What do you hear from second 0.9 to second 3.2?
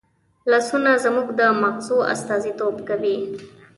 زموږ د مغزو استازیتوب کوي